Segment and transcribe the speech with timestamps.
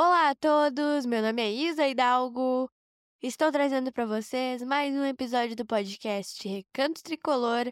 [0.00, 2.70] Olá a todos, meu nome é Isa Hidalgo.
[3.20, 7.66] Estou trazendo para vocês mais um episódio do podcast Recanto Tricolor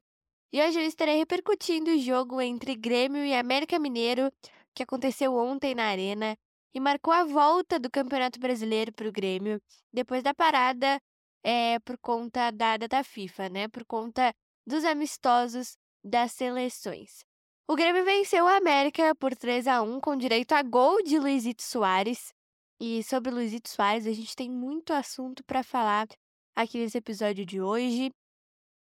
[0.53, 4.29] e hoje eu estarei repercutindo o jogo entre Grêmio e América Mineiro
[4.75, 6.37] que aconteceu ontem na Arena
[6.75, 9.63] e marcou a volta do Campeonato Brasileiro para o Grêmio
[9.93, 11.01] depois da parada
[11.45, 13.69] é, por conta da data FIFA, né?
[13.69, 14.35] Por conta
[14.67, 17.25] dos amistosos das seleções.
[17.69, 21.65] O Grêmio venceu o América por 3 a 1 com direito a gol de Luizito
[21.65, 22.33] Soares.
[22.79, 26.07] E sobre Luizito Soares, a gente tem muito assunto para falar
[26.55, 28.13] aqui nesse episódio de hoje.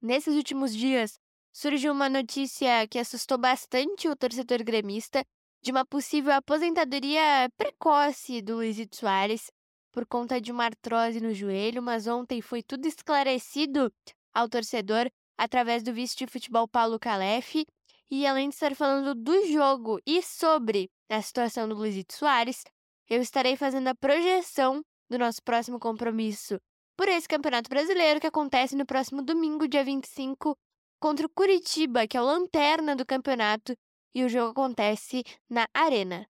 [0.01, 1.17] Nesses últimos dias,
[1.53, 5.23] surgiu uma notícia que assustou bastante o torcedor gremista
[5.63, 9.49] de uma possível aposentadoria precoce do Luizito Soares
[9.89, 13.89] por conta de uma artrose no joelho, mas ontem foi tudo esclarecido
[14.33, 17.65] ao torcedor através do vice de futebol Paulo Calef
[18.09, 22.63] e além de estar falando do jogo e sobre a situação do Luizito Soares,
[23.09, 26.59] eu estarei fazendo a projeção do nosso próximo compromisso
[26.97, 30.57] por esse Campeonato Brasileiro que acontece no próximo domingo, dia 25,
[30.99, 33.75] contra o Curitiba, que é o lanterna do campeonato,
[34.13, 36.25] e o jogo acontece na Arena.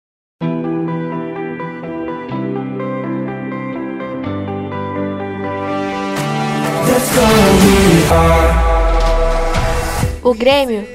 [10.23, 10.94] O Grêmio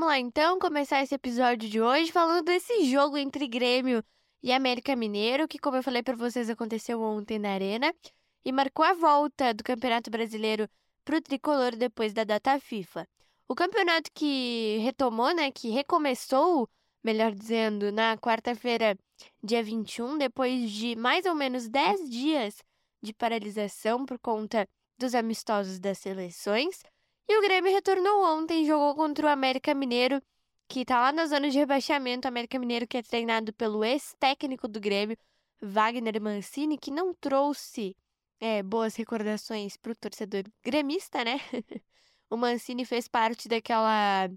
[0.00, 4.02] Vamos lá então começar esse episódio de hoje falando desse jogo entre Grêmio
[4.42, 7.94] e América Mineiro, que, como eu falei para vocês, aconteceu ontem na Arena
[8.42, 10.66] e marcou a volta do Campeonato Brasileiro
[11.04, 13.06] para o tricolor depois da data FIFA.
[13.46, 16.66] O campeonato que retomou, né, que recomeçou,
[17.04, 18.96] melhor dizendo, na quarta-feira,
[19.44, 22.56] dia 21, depois de mais ou menos 10 dias
[23.02, 24.66] de paralisação por conta
[24.98, 26.82] dos amistosos das seleções.
[27.30, 30.20] E o Grêmio retornou ontem, jogou contra o América Mineiro,
[30.66, 32.26] que tá lá na zona de rebaixamento.
[32.26, 35.16] O América Mineiro que é treinado pelo ex-técnico do Grêmio,
[35.62, 37.96] Wagner Mancini, que não trouxe
[38.40, 41.38] é, boas recordações para o torcedor gremista, né?
[42.28, 44.28] o Mancini fez parte daquela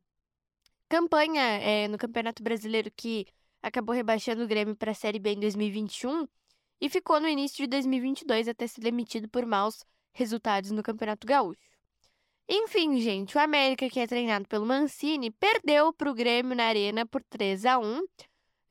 [0.88, 3.26] campanha é, no Campeonato Brasileiro que
[3.60, 6.28] acabou rebaixando o Grêmio para a Série B em 2021
[6.80, 9.84] e ficou no início de 2022 até ser demitido por maus
[10.14, 11.73] resultados no Campeonato Gaúcho.
[12.48, 17.06] Enfim, gente, o América, que é treinado pelo Mancini, perdeu para o Grêmio na Arena
[17.06, 18.04] por 3 a 1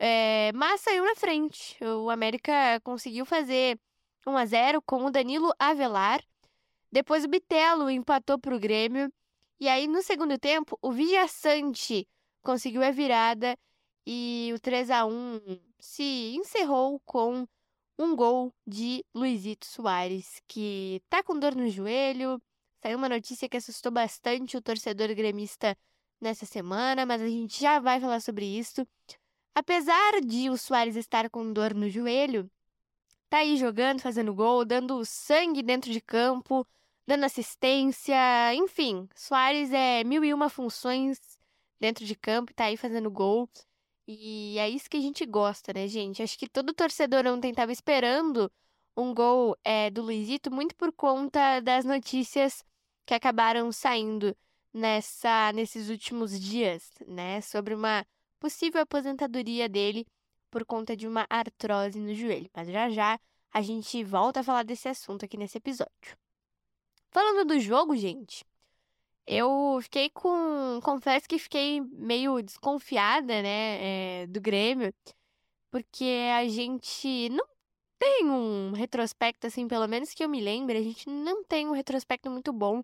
[0.05, 1.77] é, mas saiu na frente.
[1.85, 3.79] O América conseguiu fazer
[4.27, 6.21] 1 a 0 com o Danilo Avelar.
[6.91, 9.13] Depois o Bitelo empatou para o Grêmio.
[9.61, 12.09] E aí, no segundo tempo, o Vijaçante
[12.43, 13.57] conseguiu a virada
[14.05, 15.41] e o 3 a 1
[15.79, 17.47] se encerrou com
[17.97, 22.43] um gol de Luizito Soares, que tá com dor no joelho,
[22.83, 25.79] Saiu uma notícia que assustou bastante o torcedor gremista
[26.21, 28.85] nessa semana, mas a gente já vai falar sobre isso.
[29.55, 32.51] Apesar de o Soares estar com dor no joelho,
[33.31, 36.67] tá aí jogando, fazendo gol, dando sangue dentro de campo,
[37.07, 38.17] dando assistência,
[38.55, 41.21] enfim, Soares é mil e uma funções
[41.79, 43.49] dentro de campo, tá aí fazendo gol.
[44.09, 46.21] E é isso que a gente gosta, né, gente?
[46.21, 48.51] Acho que todo torcedor ontem estava esperando
[48.97, 52.65] um gol é, do Luizito, muito por conta das notícias
[53.07, 54.37] que acabaram saindo
[54.73, 58.07] nessa nesses últimos dias, né, sobre uma
[58.41, 60.07] possível aposentadoria dele
[60.51, 62.51] por conta de uma artrose no joelho.
[62.55, 63.21] Mas já já
[63.53, 66.17] a gente volta a falar desse assunto aqui nesse episódio.
[67.11, 68.45] Falando do jogo, gente,
[69.27, 70.81] eu fiquei com.
[70.83, 74.95] Confesso que fiquei meio desconfiada, né, é, do Grêmio,
[75.71, 77.47] porque a gente não
[78.03, 81.73] tem um retrospecto, assim, pelo menos que eu me lembre, a gente não tem um
[81.73, 82.83] retrospecto muito bom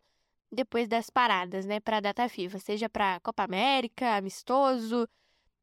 [0.49, 5.09] depois das paradas, né, para a data FIFA, seja para Copa América, amistoso.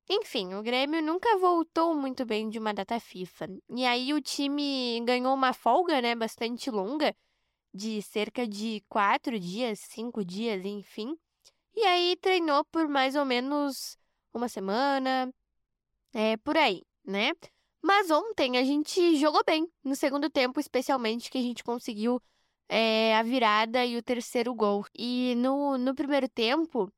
[0.09, 3.47] Enfim, o Grêmio nunca voltou muito bem de uma data FIFA.
[3.69, 7.15] E aí o time ganhou uma folga, né, bastante longa,
[7.73, 11.17] de cerca de quatro dias, cinco dias, enfim.
[11.73, 13.97] E aí treinou por mais ou menos
[14.33, 15.33] uma semana,
[16.13, 17.31] é, por aí, né?
[17.85, 22.19] Mas ontem a gente jogou bem, no segundo tempo, especialmente, que a gente conseguiu
[22.67, 24.83] é, a virada e o terceiro gol.
[24.97, 26.91] E no, no primeiro tempo,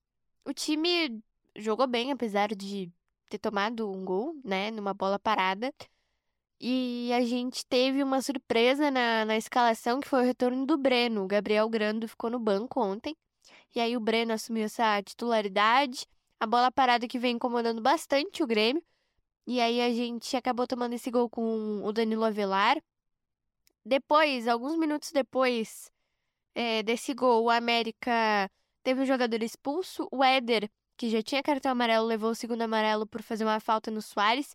[0.46, 1.22] o time
[1.58, 2.90] jogou bem, apesar de
[3.30, 5.74] ter tomado um gol, né, numa bola parada.
[6.58, 11.26] E a gente teve uma surpresa na, na escalação, que foi o retorno do Breno.
[11.26, 13.14] O Gabriel Grando ficou no banco ontem.
[13.76, 16.08] E aí o Breno assumiu essa titularidade.
[16.40, 18.82] A bola parada que vem incomodando bastante o Grêmio.
[19.48, 22.84] E aí a gente acabou tomando esse gol com o Danilo Avelar.
[23.86, 25.90] Depois, alguns minutos depois
[26.54, 28.52] é, desse gol, o América
[28.84, 30.06] teve um jogador expulso.
[30.12, 33.90] O Éder, que já tinha cartão amarelo, levou o segundo amarelo por fazer uma falta
[33.90, 34.54] no Soares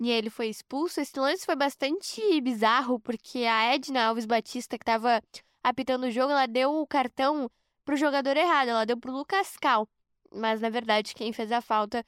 [0.00, 1.00] e ele foi expulso.
[1.00, 5.22] Esse lance foi bastante bizarro, porque a Edna Alves Batista, que estava
[5.62, 7.48] apitando o jogo, ela deu o cartão
[7.84, 9.88] pro jogador errado, ela deu pro Lucas Cal.
[10.32, 12.04] Mas na verdade, quem fez a falta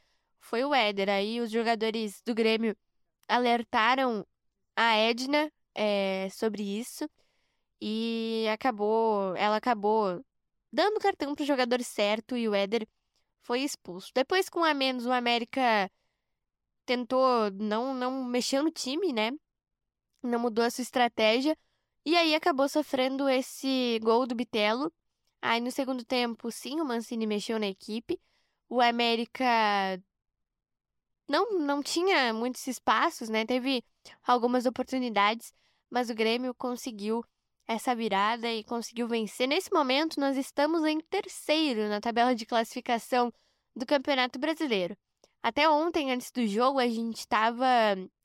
[0.46, 1.08] foi o Éder.
[1.10, 2.76] Aí os jogadores do Grêmio
[3.28, 4.26] alertaram
[4.76, 7.08] a Edna é, sobre isso
[7.80, 10.24] e acabou, ela acabou
[10.72, 12.86] dando o cartão pro jogador certo e o Éder
[13.42, 14.10] foi expulso.
[14.14, 15.90] Depois, com a menos, o América
[16.84, 19.32] tentou não, não mexer no time, né?
[20.22, 21.56] Não mudou a sua estratégia.
[22.04, 24.92] E aí acabou sofrendo esse gol do Bitelo.
[25.42, 28.20] Aí no segundo tempo, sim, o Mancini mexeu na equipe.
[28.68, 29.44] O América
[31.28, 33.44] não, não tinha muitos espaços, né?
[33.44, 33.82] Teve
[34.24, 35.52] algumas oportunidades,
[35.90, 37.24] mas o Grêmio conseguiu
[37.66, 39.48] essa virada e conseguiu vencer.
[39.48, 43.32] Nesse momento, nós estamos em terceiro na tabela de classificação
[43.74, 44.96] do Campeonato Brasileiro.
[45.42, 47.66] Até ontem, antes do jogo, a gente estava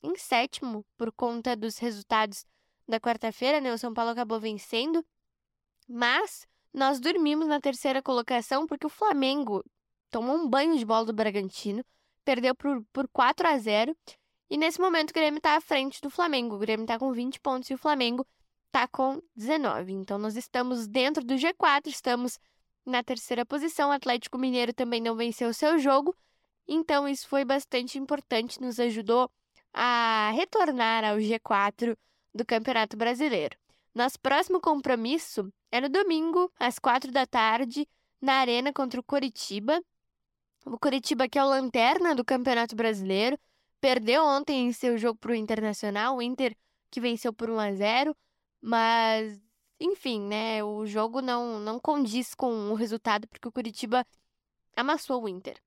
[0.02, 2.44] em sétimo por conta dos resultados
[2.88, 3.72] da quarta-feira, né?
[3.72, 5.04] O São Paulo acabou vencendo,
[5.88, 9.64] mas nós dormimos na terceira colocação porque o Flamengo
[10.10, 11.84] tomou um banho de bola do Bragantino,
[12.24, 13.96] perdeu por, por 4 a 0
[14.50, 16.56] e nesse momento o Grêmio está à frente do Flamengo.
[16.56, 18.26] O Grêmio está com 20 pontos e o Flamengo
[18.66, 19.92] está com 19.
[19.92, 22.38] Então nós estamos dentro do G4, estamos
[22.84, 23.90] na terceira posição.
[23.90, 26.14] O Atlético Mineiro também não venceu o seu jogo
[26.66, 29.30] então, isso foi bastante importante, nos ajudou
[29.72, 31.96] a retornar ao G4
[32.34, 33.56] do Campeonato Brasileiro.
[33.94, 37.86] Nosso próximo compromisso é no domingo, às quatro da tarde,
[38.20, 39.82] na Arena contra o Coritiba.
[40.64, 43.38] O Coritiba, que é o lanterna do Campeonato Brasileiro,
[43.80, 46.56] perdeu ontem em seu jogo para o Internacional, o Inter
[46.90, 48.16] que venceu por 1 a 0
[48.60, 49.40] mas
[49.80, 54.06] enfim, né, o jogo não, não condiz com o resultado, porque o Curitiba
[54.76, 55.60] amassou o Inter.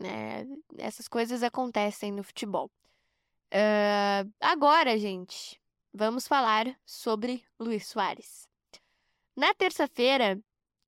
[0.00, 0.46] Né?
[0.78, 2.70] Essas coisas acontecem no futebol.
[3.52, 5.60] Uh, agora, gente,
[5.92, 8.48] vamos falar sobre Luiz Soares.
[9.36, 10.40] Na terça-feira,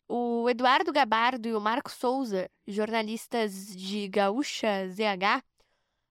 [0.09, 5.43] o Eduardo Gabardo e o Marco Souza, jornalistas de Gaúcha ZH,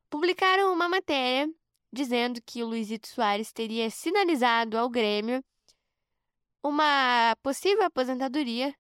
[0.10, 1.50] publicaram uma matéria
[1.92, 5.44] dizendo que o Luizito Soares teria sinalizado ao Grêmio
[6.64, 8.74] uma possível aposentadoria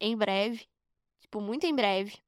[0.00, 0.66] em breve,
[1.20, 2.18] tipo, muito em breve,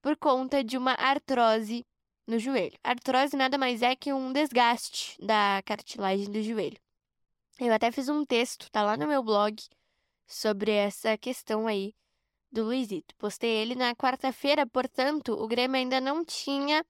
[0.00, 1.84] por conta de uma artrose
[2.26, 2.78] no joelho.
[2.82, 6.78] artrose nada mais é que um desgaste da cartilagem do joelho.
[7.58, 9.62] Eu até fiz um texto, tá lá no meu blog,
[10.30, 11.94] sobre essa questão aí
[12.50, 13.14] do Luizito.
[13.16, 16.84] Postei ele na quarta-feira, portanto, o Grêmio ainda não tinha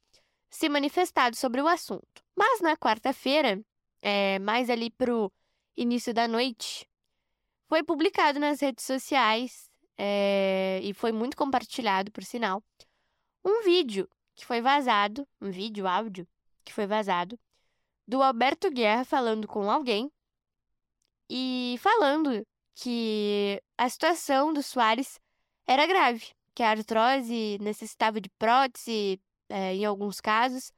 [0.51, 2.23] se manifestado sobre o assunto.
[2.37, 3.61] Mas na quarta-feira,
[4.03, 5.33] é, mais ali pro
[5.77, 6.87] início da noite,
[7.67, 12.63] foi publicado nas redes sociais é, e foi muito compartilhado, por sinal,
[13.45, 16.29] um vídeo que foi vazado, um vídeo, áudio,
[16.65, 17.39] que foi vazado,
[18.07, 20.11] do Alberto Guerra falando com alguém
[21.29, 25.21] e falando que a situação do Soares
[25.67, 30.73] era grave, que a artrose necessitava de prótese é, em alguns casos.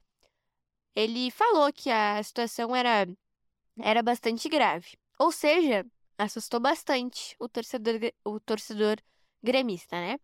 [0.94, 3.06] Ele falou que a situação era,
[3.78, 4.98] era bastante grave.
[5.18, 5.86] Ou seja,
[6.18, 7.94] assustou bastante o torcedor,
[8.24, 8.96] o torcedor
[9.42, 10.18] gremista, né?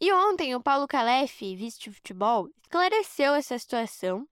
[0.00, 4.28] E ontem o Paulo Calef, vice futebol, esclareceu essa situação.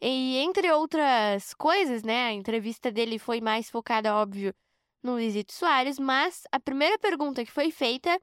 [0.00, 4.54] E entre outras coisas, né, a entrevista dele foi mais focada, óbvio,
[5.02, 8.20] Luizito Soares, mas a primeira pergunta que foi feita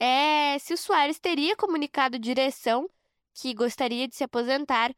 [0.00, 2.90] é se o Soares teria comunicado direção
[3.34, 4.92] que gostaria de se aposentar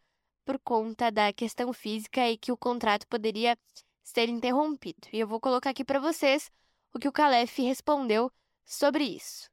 [0.45, 3.57] por conta da questão física e que o contrato poderia
[4.03, 5.09] ser interrompido.
[5.13, 6.51] E eu vou colocar aqui para vocês
[6.93, 8.31] o que o Calef respondeu
[8.65, 9.49] sobre isso.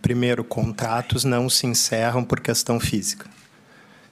[0.00, 3.28] Primeiro, contratos não se encerram por questão física.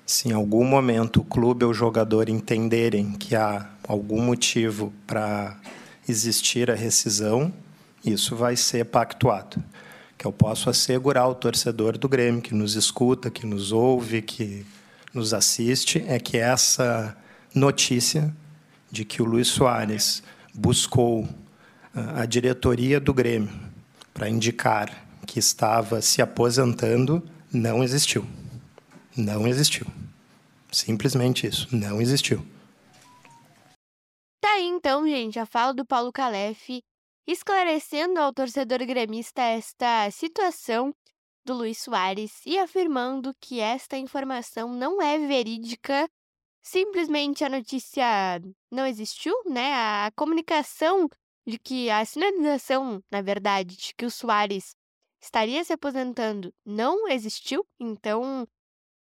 [0.04, 5.58] Se em algum momento o clube ou o jogador entenderem que há algum motivo para
[6.08, 7.52] existir a rescisão,
[8.04, 9.62] isso vai ser pactuado.
[10.16, 14.66] Que eu posso assegurar ao torcedor do Grêmio que nos escuta, que nos ouve, que
[15.12, 17.16] nos assiste, é que essa
[17.54, 18.34] notícia
[18.90, 20.22] de que o Luiz Soares
[20.52, 21.28] buscou
[21.94, 23.50] ah, a diretoria do Grêmio
[24.12, 27.22] para indicar que estava se aposentando
[27.52, 28.26] não existiu.
[29.16, 29.86] Não existiu.
[30.72, 31.68] Simplesmente isso.
[31.70, 32.44] Não existiu.
[34.58, 36.82] Aí então, gente, a fala do Paulo Calef
[37.28, 40.92] esclarecendo ao torcedor gremista esta situação
[41.44, 46.08] do Luiz Soares e afirmando que esta informação não é verídica.
[46.60, 48.04] Simplesmente a notícia
[48.68, 49.74] não existiu, né?
[49.74, 51.08] A comunicação
[51.46, 54.74] de que a sinalização, na verdade, de que o Soares
[55.22, 57.64] estaria se aposentando não existiu.
[57.78, 58.44] Então,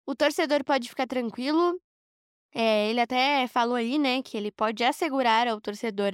[0.07, 1.81] o torcedor pode ficar tranquilo.
[2.55, 6.13] É, ele até falou aí, né, que ele pode assegurar ao torcedor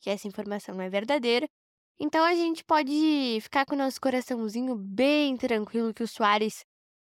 [0.00, 1.48] que essa informação é verdadeira.
[1.98, 6.64] Então a gente pode ficar com o nosso coraçãozinho bem tranquilo que o Soares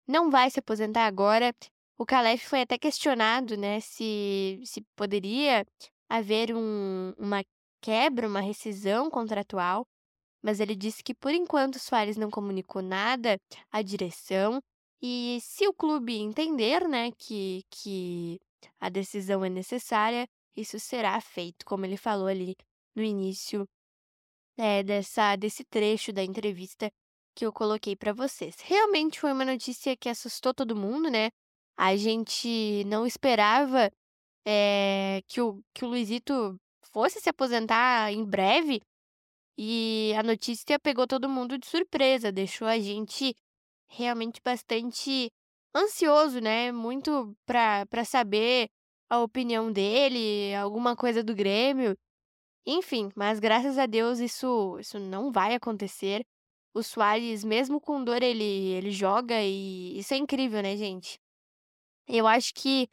[0.07, 1.55] não vai se aposentar agora.
[1.99, 5.65] O Calef foi até questionado, né, se, se poderia
[6.09, 7.43] haver um, uma
[7.81, 9.87] quebra, uma rescisão contratual,
[10.43, 13.39] mas ele disse que por enquanto o Soares não comunicou nada
[13.73, 14.61] à direção
[15.03, 18.41] e se o clube entender, né, que, que
[18.81, 22.55] a decisão é necessária, isso será feito, como ele falou ali
[22.95, 23.67] no início
[24.57, 26.91] é, dessa, desse trecho da entrevista
[27.35, 28.57] que eu coloquei para vocês.
[28.61, 31.31] Realmente foi uma notícia que assustou todo mundo, né?
[31.77, 33.91] A gente não esperava
[34.47, 36.57] é, que, o, que o Luizito
[36.93, 38.81] fosse se aposentar em breve
[39.59, 43.35] e a notícia pegou todo mundo de surpresa, deixou a gente
[43.89, 45.31] realmente bastante
[45.75, 46.73] ansioso, né?
[46.73, 48.69] Muito para saber
[49.11, 51.97] a opinião dele, alguma coisa do Grêmio.
[52.67, 56.25] Enfim, mas graças a Deus isso, isso não vai acontecer.
[56.75, 61.19] O Soares, mesmo com dor, ele, ele joga e isso é incrível, né, gente?
[62.09, 62.89] Eu acho que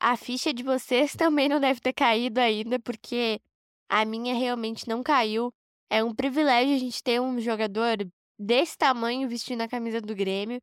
[0.00, 3.40] a ficha de vocês também não deve ter caído ainda, porque
[3.88, 5.52] a minha realmente não caiu.
[5.90, 7.98] É um privilégio a gente ter um jogador
[8.38, 10.60] desse tamanho vestindo a camisa do Grêmio.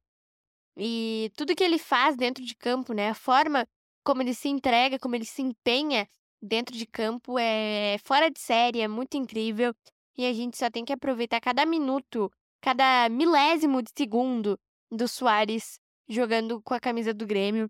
[0.78, 3.10] E tudo que ele faz dentro de campo, né?
[3.10, 3.68] A forma
[4.04, 6.08] como ele se entrega, como ele se empenha
[6.42, 9.74] dentro de campo é fora de série, é muito incrível.
[10.18, 14.60] E a gente só tem que aproveitar cada minuto, cada milésimo de segundo
[14.92, 17.70] do Soares jogando com a camisa do Grêmio.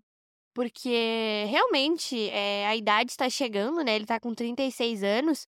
[0.54, 3.94] Porque realmente é, a idade está chegando, né?
[3.94, 5.46] Ele está com 36 anos.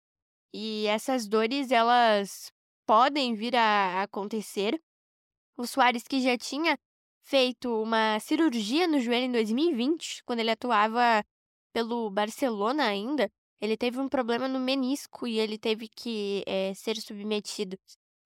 [0.54, 2.52] E essas dores, elas
[2.86, 4.82] podem vir a acontecer.
[5.58, 6.78] O Soares, que já tinha
[7.30, 11.24] feito uma cirurgia no joelho em 2020, quando ele atuava
[11.72, 13.30] pelo Barcelona ainda,
[13.62, 17.78] ele teve um problema no menisco e ele teve que é, ser submetido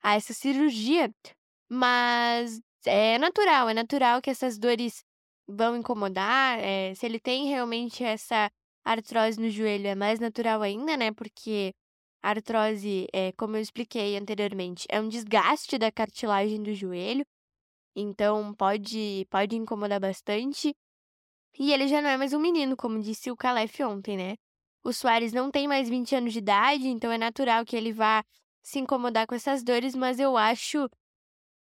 [0.02, 1.12] a essa cirurgia.
[1.70, 5.04] Mas é natural, é natural que essas dores
[5.48, 6.60] vão incomodar.
[6.60, 8.50] É, se ele tem realmente essa
[8.86, 11.12] artrose no joelho, é mais natural ainda, né?
[11.12, 11.74] Porque
[12.22, 17.26] a artrose, é, como eu expliquei anteriormente, é um desgaste da cartilagem do joelho.
[17.96, 20.76] Então pode, pode incomodar bastante.
[21.58, 24.36] E ele já não é mais um menino, como disse o Calef ontem, né?
[24.84, 28.24] O Soares não tem mais 20 anos de idade, então é natural que ele vá
[28.62, 30.90] se incomodar com essas dores, mas eu acho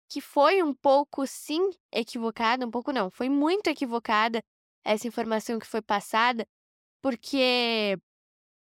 [0.09, 4.41] que foi um pouco, sim, equivocada, um pouco não, foi muito equivocada
[4.83, 6.45] essa informação que foi passada,
[7.01, 7.97] porque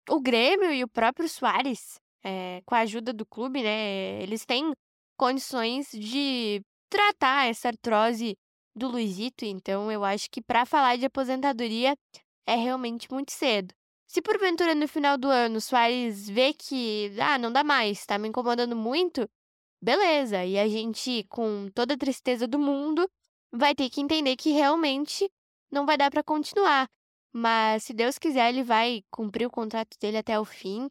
[0.08, 4.72] o Grêmio e o próprio Soares, é, com a ajuda do clube, né, eles têm
[5.16, 8.36] condições de tratar essa artrose
[8.74, 11.96] do Luizito, então eu acho que para falar de aposentadoria
[12.46, 13.74] é realmente muito cedo.
[14.06, 18.16] Se porventura no final do ano o Soares vê que, ah, não dá mais, tá
[18.16, 19.28] me incomodando muito,
[19.82, 20.44] beleza.
[20.44, 23.06] E a gente, com toda a tristeza do mundo,
[23.52, 25.28] vai ter que entender que realmente
[25.70, 26.88] não vai dar para continuar.
[27.32, 30.88] Mas se Deus quiser, ele vai cumprir o contrato dele até o fim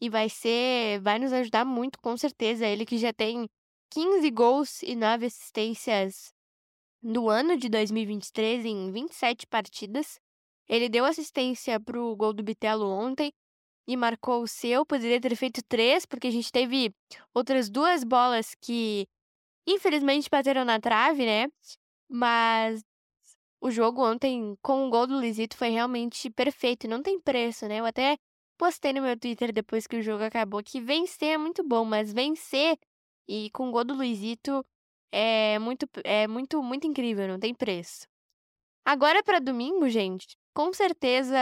[0.00, 2.66] e vai ser, vai nos ajudar muito, com certeza.
[2.66, 3.46] Ele que já tem
[3.96, 6.30] 15 gols e 9 assistências
[7.02, 10.20] no ano de 2023 em 27 partidas.
[10.68, 13.32] Ele deu assistência para o gol do Bitelo ontem
[13.88, 14.84] e marcou o seu.
[14.84, 16.94] Poderia ter feito três, porque a gente teve
[17.32, 19.06] outras duas bolas que
[19.66, 21.48] infelizmente bateram na trave, né?
[22.06, 22.84] Mas
[23.62, 27.80] o jogo ontem com o gol do Luizito foi realmente perfeito, não tem preço, né?
[27.80, 28.18] Eu até
[28.58, 32.12] postei no meu Twitter depois que o jogo acabou que vencer é muito bom, mas
[32.12, 32.78] vencer
[33.28, 34.64] e com o gol do Luizito
[35.12, 38.06] é muito, é muito, muito incrível, não tem preço.
[38.84, 41.36] Agora para domingo, gente, com certeza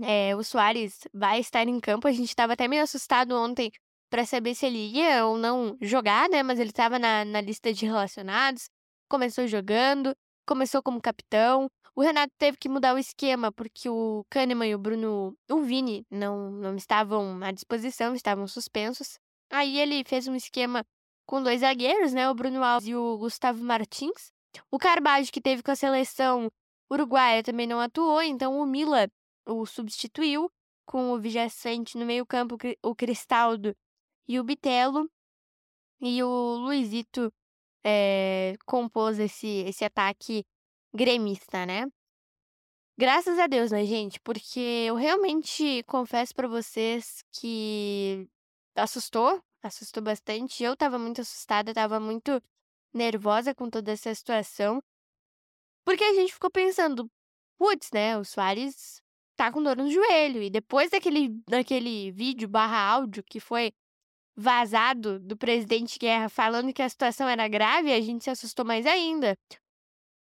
[0.00, 2.06] é, o Soares vai estar em campo.
[2.06, 3.70] A gente estava até meio assustado ontem
[4.10, 6.42] para saber se ele ia ou não jogar, né?
[6.42, 8.68] Mas ele estava na, na lista de relacionados.
[9.08, 10.14] Começou jogando,
[10.46, 11.68] começou como capitão.
[11.94, 16.06] O Renato teve que mudar o esquema porque o Kahneman e o Bruno, o Vini,
[16.10, 19.18] não, não estavam à disposição, estavam suspensos.
[19.50, 20.84] Aí ele fez um esquema
[21.26, 22.28] com dois zagueiros, né?
[22.30, 24.32] O Bruno Alves e o Gustavo Martins.
[24.70, 26.50] O Carbajo, que teve com a seleção
[26.90, 29.08] uruguaia, também não atuou, então o Mila
[29.46, 30.50] o substituiu
[30.86, 33.74] com o Vigacente no meio-campo, o Cristaldo
[34.26, 35.10] e o Bitelo.
[36.00, 37.32] E o Luizito
[37.84, 40.44] é, compôs esse, esse ataque
[40.94, 41.86] gremista, né?
[42.96, 44.20] Graças a Deus, né, gente?
[44.20, 48.28] Porque eu realmente confesso para vocês que
[48.78, 50.62] assustou, assustou bastante.
[50.62, 52.42] Eu tava muito assustada, tava muito
[52.92, 54.80] nervosa com toda essa situação.
[55.84, 57.10] Porque a gente ficou pensando,
[57.58, 59.02] putz, né, o Soares
[59.36, 60.42] tá com dor no joelho.
[60.42, 63.72] E depois daquele, daquele vídeo barra áudio que foi
[64.36, 68.86] vazado do presidente Guerra falando que a situação era grave, a gente se assustou mais
[68.86, 69.36] ainda.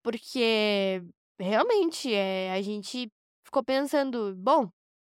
[0.02, 1.02] Porque
[1.38, 3.10] realmente é, a gente
[3.44, 4.68] ficou pensando, bom,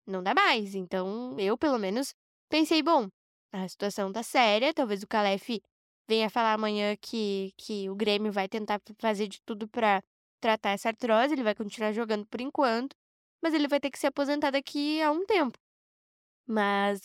[0.07, 0.75] não dá mais.
[0.75, 2.15] Então eu, pelo menos,
[2.49, 3.09] pensei, bom,
[3.53, 5.61] a situação tá séria, talvez o Calef
[6.09, 10.03] venha falar amanhã que, que o Grêmio vai tentar fazer de tudo para
[10.41, 12.95] tratar essa artrose, ele vai continuar jogando por enquanto
[13.43, 15.59] mas ele vai ter que se aposentar daqui a um tempo.
[16.47, 17.01] Mas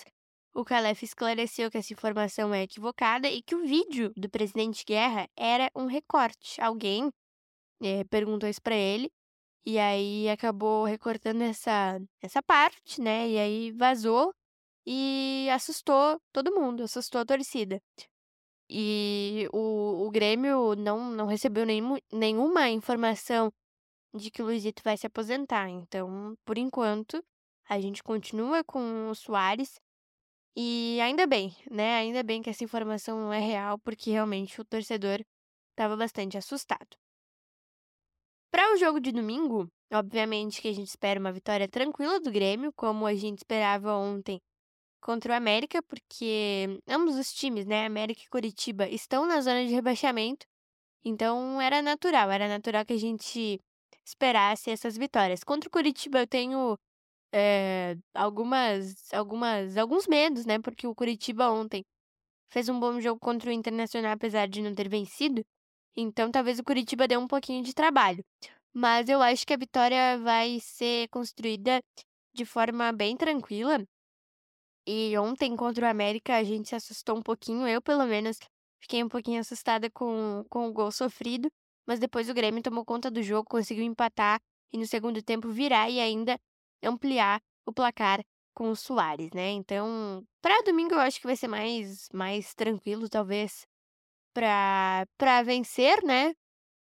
[0.53, 5.27] o Calef esclareceu que essa informação é equivocada e que o vídeo do presidente Guerra
[5.35, 6.61] era um recorte.
[6.61, 7.11] Alguém
[7.81, 9.11] é, perguntou isso para ele
[9.65, 13.29] e aí acabou recortando essa, essa parte, né?
[13.29, 14.33] E aí vazou
[14.85, 17.81] e assustou todo mundo, assustou a torcida.
[18.69, 23.51] E o, o Grêmio não, não recebeu nenhum, nenhuma informação
[24.13, 25.69] de que o Luizito vai se aposentar.
[25.69, 27.23] Então, por enquanto,
[27.69, 29.79] a gente continua com o Soares.
[30.55, 31.95] E ainda bem, né?
[31.97, 35.23] Ainda bem que essa informação não é real, porque realmente o torcedor
[35.71, 36.95] estava bastante assustado.
[38.51, 42.71] Para o jogo de domingo, obviamente que a gente espera uma vitória tranquila do Grêmio,
[42.73, 44.39] como a gente esperava ontem
[45.03, 49.73] contra o América, porque ambos os times, né, América e Curitiba, estão na zona de
[49.73, 50.45] rebaixamento.
[51.05, 53.59] Então era natural, era natural que a gente
[54.05, 55.43] esperasse essas vitórias.
[55.43, 56.77] Contra o Curitiba eu tenho
[57.33, 60.59] é, algumas, algumas, alguns medos, né?
[60.59, 61.83] Porque o Curitiba ontem
[62.51, 65.43] fez um bom jogo contra o Internacional, apesar de não ter vencido.
[65.95, 68.23] Então talvez o Curitiba dê um pouquinho de trabalho.
[68.73, 71.81] Mas eu acho que a vitória vai ser construída
[72.33, 73.83] de forma bem tranquila.
[74.85, 78.37] E ontem contra o América a gente se assustou um pouquinho, eu pelo menos
[78.81, 81.49] fiquei um pouquinho assustada com, com o gol sofrido
[81.85, 84.41] mas depois o Grêmio tomou conta do jogo, conseguiu empatar
[84.71, 86.39] e no segundo tempo virar e ainda
[86.81, 89.49] ampliar o placar com o Soares, né?
[89.51, 93.65] Então, para domingo eu acho que vai ser mais mais tranquilo, talvez,
[94.33, 96.33] para para vencer, né?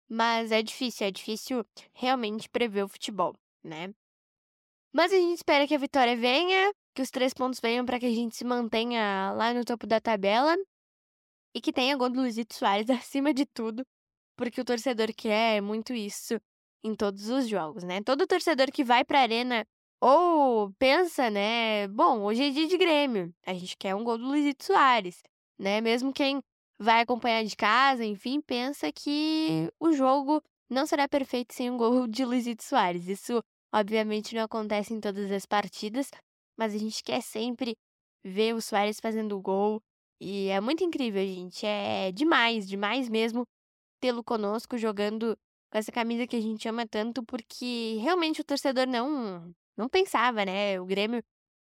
[0.09, 3.93] Mas é difícil, é difícil realmente prever o futebol, né?
[4.93, 8.07] Mas a gente espera que a vitória venha, que os três pontos venham para que
[8.07, 10.57] a gente se mantenha lá no topo da tabela
[11.53, 13.85] e que tenha gol do Luizito Soares acima de tudo,
[14.35, 16.39] porque o torcedor quer muito isso
[16.83, 18.01] em todos os jogos, né?
[18.01, 19.63] Todo torcedor que vai pra arena
[20.01, 21.87] ou pensa, né?
[21.89, 25.21] Bom, hoje é dia de Grêmio, a gente quer um gol do Luizito Soares,
[25.59, 25.79] né?
[25.79, 26.41] Mesmo quem
[26.79, 32.07] vai acompanhar de casa, enfim, pensa que o jogo não será perfeito sem um gol
[32.07, 33.07] de Luizito Soares.
[33.07, 33.39] Isso,
[33.71, 36.09] obviamente, não acontece em todas as partidas,
[36.57, 37.75] mas a gente quer sempre
[38.23, 39.81] ver o Soares fazendo gol.
[40.19, 41.65] E é muito incrível, gente.
[41.65, 43.45] É demais, demais mesmo
[44.01, 45.37] tê-lo conosco jogando
[45.71, 50.43] com essa camisa que a gente ama tanto, porque realmente o torcedor não não pensava,
[50.45, 50.79] né?
[50.81, 51.21] O Grêmio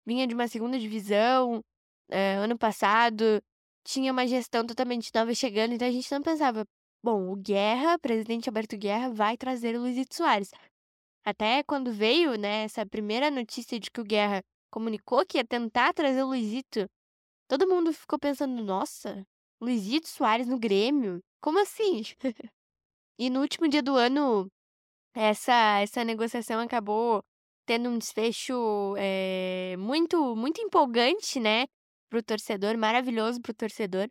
[0.06, 1.62] vinha de uma segunda divisão
[2.10, 3.42] eh, ano passado,
[3.84, 6.64] tinha uma gestão totalmente nova chegando, então a gente não pensava,
[7.02, 10.50] bom, o Guerra, presidente Alberto Guerra, vai trazer o Luizito Soares.
[11.24, 14.42] Até quando veio, né, essa primeira notícia de que o Guerra
[14.74, 16.90] comunicou que ia tentar trazer o Luizito,
[17.48, 19.24] todo mundo ficou pensando, nossa,
[19.60, 21.20] Luizito Soares no Grêmio?
[21.40, 22.02] Como assim?
[23.16, 24.48] E no último dia do ano,
[25.14, 27.22] essa essa negociação acabou
[27.66, 31.66] tendo um desfecho, eh, muito muito empolgante, né,
[32.10, 34.08] para o torcedor, maravilhoso para o torcedor.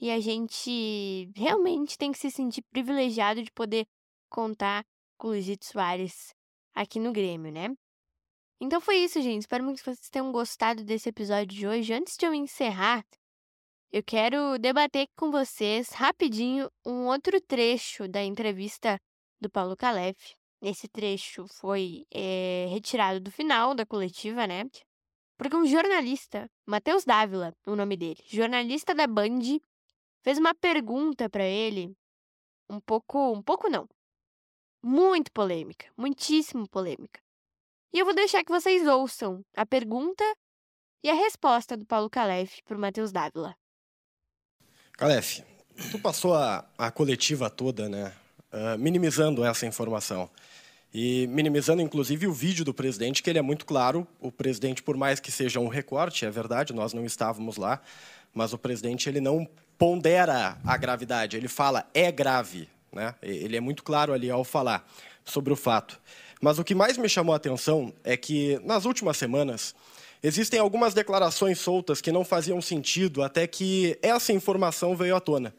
[0.00, 3.86] E a gente realmente tem que se sentir privilegiado de poder
[4.30, 4.84] contar
[5.18, 6.32] com o Luizito Soares
[6.74, 7.74] aqui no Grêmio, né.
[8.60, 9.42] Então foi isso, gente.
[9.42, 11.92] Espero muito que vocês tenham gostado desse episódio de hoje.
[11.92, 13.04] Antes de eu encerrar
[13.96, 19.00] eu quero debater com vocês rapidinho um outro trecho da entrevista
[19.40, 20.34] do Paulo Calef.
[20.60, 24.64] nesse trecho foi é, retirado do final da coletiva, né?
[25.38, 29.60] Porque um jornalista, Matheus Dávila, o nome dele, jornalista da Band,
[30.24, 31.96] fez uma pergunta para ele,
[32.68, 33.88] um pouco, um pouco não,
[34.82, 37.22] muito polêmica, muitíssimo polêmica.
[37.94, 40.24] E eu vou deixar que vocês ouçam a pergunta
[41.04, 43.54] e a resposta do Paulo Calef para o Matheus Dávila.
[44.94, 45.44] Calef,
[45.92, 48.12] tu passou a, a coletiva toda, né,
[48.52, 50.28] uh, minimizando essa informação.
[50.92, 54.04] E minimizando, inclusive, o vídeo do presidente, que ele é muito claro.
[54.20, 57.80] O presidente, por mais que seja um recorte, é verdade, nós não estávamos lá,
[58.32, 61.36] mas o presidente ele não pondera a gravidade.
[61.36, 62.68] Ele fala, é grave.
[62.92, 63.14] Né?
[63.22, 64.84] Ele é muito claro ali ao falar
[65.24, 66.00] sobre o fato.
[66.44, 69.74] Mas o que mais me chamou a atenção é que, nas últimas semanas,
[70.22, 75.54] existem algumas declarações soltas que não faziam sentido até que essa informação veio à tona.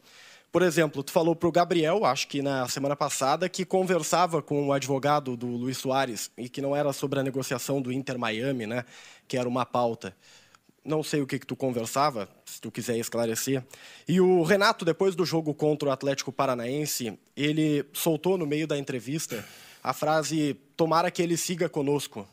[0.52, 4.68] Por exemplo, tu falou para o Gabriel, acho que na semana passada, que conversava com
[4.68, 8.64] o advogado do Luiz Soares e que não era sobre a negociação do Inter Miami,
[8.64, 8.84] né,
[9.26, 10.16] que era uma pauta.
[10.84, 13.60] Não sei o que, que tu conversava, se tu quiser esclarecer.
[14.06, 18.78] E o Renato, depois do jogo contra o Atlético Paranaense, ele soltou no meio da
[18.78, 19.44] entrevista
[19.88, 22.28] a frase: "Tomara que ele siga conosco".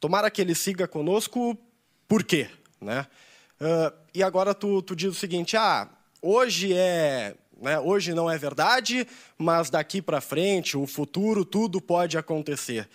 [0.00, 1.58] Tomara que ele siga conosco,
[2.06, 2.48] por quê,
[2.80, 3.06] né?
[3.60, 5.88] Uh, e agora tu, tu diz o seguinte: ah,
[6.22, 7.78] hoje é né?
[7.78, 12.88] Hoje não é verdade, mas daqui para frente, o futuro, tudo pode acontecer.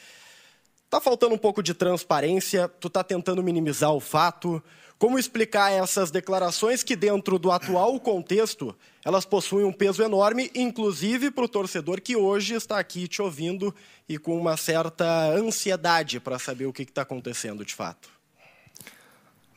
[0.89, 4.63] Tá faltando um pouco de transparência, tu tá tentando minimizar o fato.
[4.97, 11.29] Como explicar essas declarações que, dentro do atual contexto, elas possuem um peso enorme, inclusive
[11.29, 13.73] para o torcedor que hoje está aqui te ouvindo
[14.07, 18.09] e com uma certa ansiedade para saber o que está acontecendo de fato?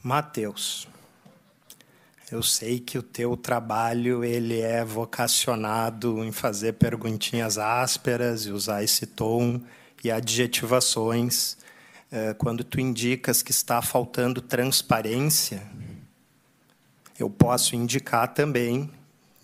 [0.02, 0.88] Mateus,
[2.30, 8.82] eu sei que o teu trabalho ele é vocacionado em fazer perguntinhas ásperas e usar
[8.82, 9.60] esse tom
[10.02, 11.56] e adjetivações.
[12.10, 15.62] É, quando tu indicas que está faltando transparência,
[17.18, 18.90] eu posso indicar também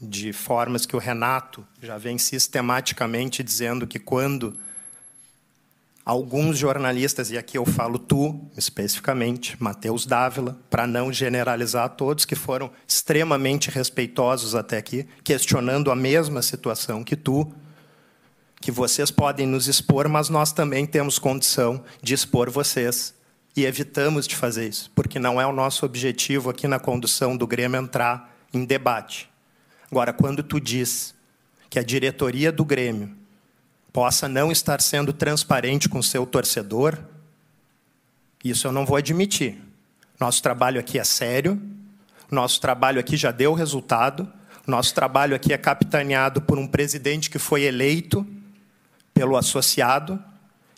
[0.00, 4.56] de formas que o Renato já vem sistematicamente dizendo que quando
[6.04, 12.34] alguns jornalistas, e aqui eu falo tu, especificamente, Matheus Dávila, para não generalizar todos, que
[12.34, 17.52] foram extremamente respeitosos até aqui, questionando a mesma situação que tu,
[18.62, 23.12] que vocês podem nos expor, mas nós também temos condição de expor vocês.
[23.54, 27.46] E evitamos de fazer isso, porque não é o nosso objetivo aqui na condução do
[27.46, 29.28] Grêmio entrar em debate.
[29.90, 31.14] Agora, quando tu diz
[31.68, 33.14] que a diretoria do Grêmio
[33.92, 36.96] possa não estar sendo transparente com seu torcedor,
[38.42, 39.60] isso eu não vou admitir.
[40.18, 41.60] Nosso trabalho aqui é sério,
[42.30, 44.32] nosso trabalho aqui já deu resultado,
[44.66, 48.26] nosso trabalho aqui é capitaneado por um presidente que foi eleito
[49.12, 50.22] pelo associado,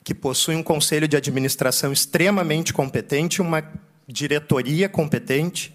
[0.03, 3.65] que possui um conselho de administração extremamente competente, uma
[4.07, 5.75] diretoria competente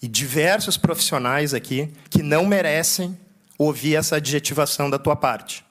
[0.00, 3.18] e diversos profissionais aqui que não merecem
[3.58, 5.64] ouvir essa adjetivação da tua parte.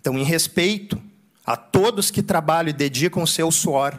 [0.00, 1.00] Então, em respeito
[1.44, 3.98] a todos que trabalham e dedicam o seu suor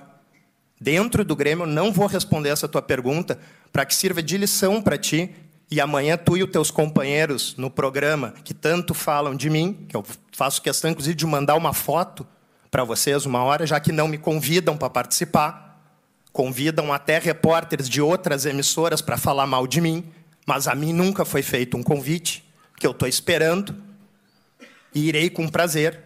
[0.79, 3.39] dentro do Grêmio, não vou responder essa tua pergunta
[3.71, 5.35] para que sirva de lição para ti
[5.71, 9.95] e amanhã tu e os teus companheiros no programa que tanto falam de mim, que
[9.95, 12.25] eu faço questão inclusive de mandar uma foto
[12.71, 15.81] para vocês uma hora, já que não me convidam para participar,
[16.31, 20.05] convidam até repórteres de outras emissoras para falar mal de mim,
[20.45, 22.43] mas a mim nunca foi feito um convite,
[22.77, 23.75] que eu estou esperando
[24.93, 25.99] e irei com prazer.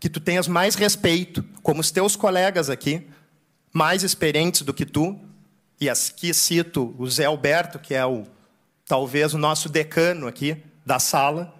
[0.00, 3.06] Que tu tenhas mais respeito, como os teus colegas aqui,
[3.72, 5.18] mais experientes do que tu,
[5.80, 8.24] e aqui cito o Zé Alberto, que é o
[8.86, 11.54] talvez o nosso decano aqui da sala,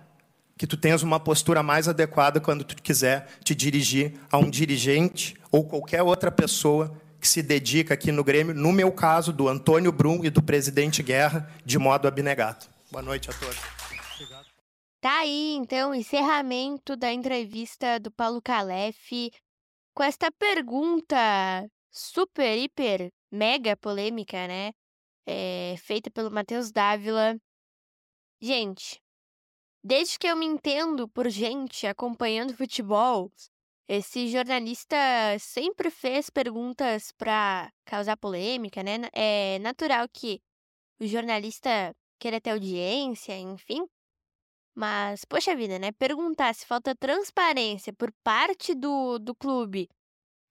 [0.57, 5.35] que tu tenhas uma postura mais adequada quando tu quiser te dirigir a um dirigente
[5.51, 9.91] ou qualquer outra pessoa que se dedica aqui no Grêmio, no meu caso, do Antônio
[9.91, 12.67] Brum e do presidente Guerra, de modo abnegado.
[12.91, 13.57] Boa noite a todos.
[15.01, 19.31] Tá aí, então, o encerramento da entrevista do Paulo Calef
[19.95, 21.17] com esta pergunta
[21.91, 24.73] super, hiper, mega polêmica, né?
[25.27, 27.39] É, feita pelo Matheus Dávila.
[28.41, 29.01] Gente,
[29.83, 33.33] desde que eu me entendo por gente acompanhando futebol,
[33.89, 34.97] esse jornalista
[35.39, 39.09] sempre fez perguntas para causar polêmica, né?
[39.13, 40.41] É natural que
[41.01, 43.87] o jornalista queira ter audiência, enfim.
[44.75, 45.93] Mas, poxa vida, né?
[45.93, 49.89] Perguntar se falta transparência por parte do, do clube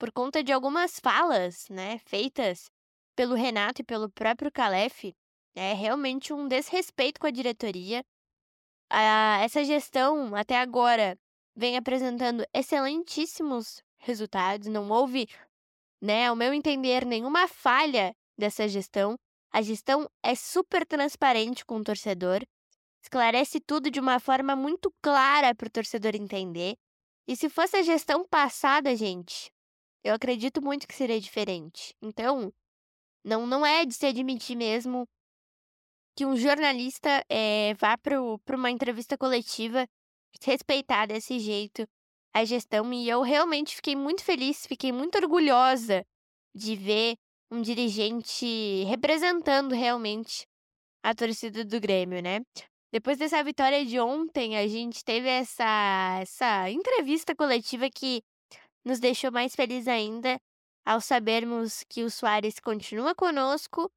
[0.04, 2.70] por conta de algumas falas, né, feitas
[3.16, 5.14] pelo Renato e pelo próprio Calef,
[5.56, 8.04] é realmente um desrespeito com a diretoria.
[8.90, 11.18] Ah, essa gestão, até agora,
[11.56, 15.28] vem apresentando excelentíssimos resultados, não houve,
[16.02, 19.16] né, ao meu entender, nenhuma falha dessa gestão.
[19.52, 22.42] A gestão é super transparente com o torcedor,
[23.02, 26.76] esclarece tudo de uma forma muito clara para o torcedor entender.
[27.28, 29.52] E se fosse a gestão passada, gente,
[30.04, 31.96] eu acredito muito que seria diferente.
[32.02, 32.52] Então,
[33.24, 35.08] não, não é de se admitir mesmo
[36.16, 38.20] que um jornalista é, vá para
[38.56, 39.88] uma entrevista coletiva
[40.42, 41.88] respeitar desse jeito
[42.34, 42.92] a gestão.
[42.94, 46.06] E eu realmente fiquei muito feliz, fiquei muito orgulhosa
[46.54, 47.16] de ver
[47.52, 50.46] um dirigente representando realmente
[51.04, 52.42] a torcida do Grêmio, né?
[52.92, 58.22] Depois dessa vitória de ontem, a gente teve essa, essa entrevista coletiva que
[58.86, 60.40] nos deixou mais felizes ainda
[60.86, 63.90] ao sabermos que o Soares continua conosco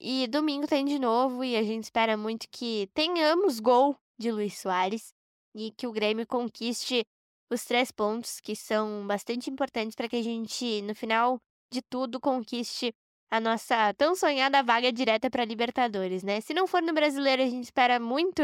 [0.00, 4.58] e domingo tem de novo e a gente espera muito que tenhamos gol de Luiz
[4.58, 5.12] Soares
[5.54, 7.04] e que o Grêmio conquiste
[7.50, 11.38] os três pontos que são bastante importantes para que a gente, no final
[11.72, 12.92] de tudo, conquiste
[13.30, 16.40] a nossa tão sonhada vaga direta para Libertadores, né?
[16.40, 18.42] Se não for no Brasileiro, a gente espera muito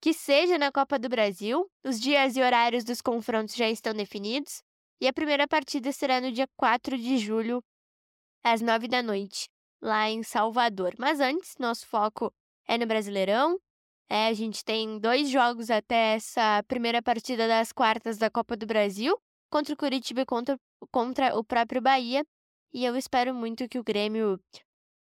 [0.00, 1.68] que seja na Copa do Brasil.
[1.84, 4.62] Os dias e horários dos confrontos já estão definidos
[5.00, 7.62] e a primeira partida será no dia 4 de julho,
[8.42, 9.48] às 9 da noite,
[9.80, 10.94] lá em Salvador.
[10.98, 12.32] Mas antes, nosso foco
[12.66, 13.58] é no Brasileirão.
[14.08, 18.64] É, a gente tem dois jogos até essa primeira partida das quartas da Copa do
[18.64, 19.18] Brasil,
[19.50, 20.56] contra o Curitiba e contra,
[20.92, 22.24] contra o próprio Bahia.
[22.72, 24.40] E eu espero muito que o Grêmio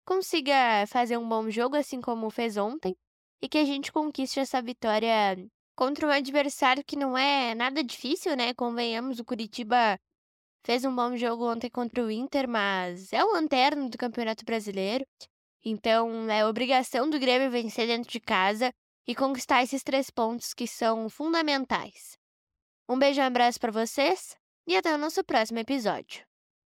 [0.04, 2.96] consiga fazer um bom jogo, assim como fez ontem,
[3.40, 5.36] e que a gente conquiste essa vitória
[5.74, 8.54] contra um adversário que não é nada difícil, né?
[8.54, 9.98] Convenhamos, o Curitiba
[10.64, 15.04] fez um bom jogo ontem contra o Inter, mas é o lanterno do Campeonato Brasileiro.
[15.64, 18.72] Então, é obrigação do Grêmio vencer dentro de casa
[19.06, 22.16] e conquistar esses três pontos que são fundamentais.
[22.88, 26.31] Um beijo e um abraço para vocês e até o nosso próximo episódio.